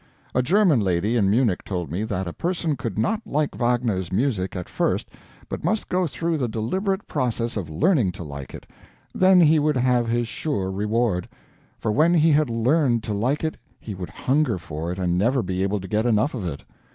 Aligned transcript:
A 0.33 0.41
German 0.41 0.79
lady 0.79 1.15
in 1.15 1.29
Munich 1.29 1.63
told 1.63 1.91
me 1.91 2.03
that 2.05 2.25
a 2.25 2.33
person 2.33 2.75
could 2.75 2.97
not 2.97 3.21
like 3.23 3.53
Wagner's 3.55 4.11
music 4.11 4.55
at 4.55 4.67
first, 4.67 5.09
but 5.47 5.63
must 5.63 5.87
go 5.89 6.07
through 6.07 6.39
the 6.39 6.47
deliberate 6.47 7.05
process 7.07 7.55
of 7.55 7.69
learning 7.69 8.11
to 8.13 8.23
like 8.23 8.55
it 8.55 8.65
then 9.13 9.39
he 9.41 9.59
would 9.59 9.77
have 9.77 10.07
his 10.07 10.27
sure 10.27 10.71
reward; 10.71 11.29
for 11.77 11.91
when 11.91 12.15
he 12.15 12.31
had 12.31 12.49
learned 12.49 13.03
to 13.03 13.13
like 13.13 13.43
it 13.43 13.57
he 13.79 13.93
would 13.93 14.09
hunger 14.09 14.57
for 14.57 14.91
it 14.91 14.97
and 14.97 15.19
never 15.19 15.43
be 15.43 15.61
able 15.61 15.79
to 15.79 15.87
get 15.87 16.07
enough 16.07 16.33
of 16.33 16.45
it. 16.47 16.63